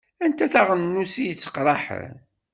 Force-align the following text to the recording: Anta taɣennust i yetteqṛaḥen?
Anta 0.25 0.45
taɣennust 0.53 1.15
i 1.21 1.25
yetteqṛaḥen? 1.25 2.13